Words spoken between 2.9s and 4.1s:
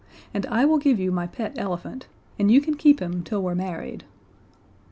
him till we're married."